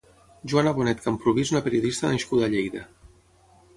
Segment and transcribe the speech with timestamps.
[0.53, 2.83] Joana Bonet Camprubí és una periodista nascuda a Lleida.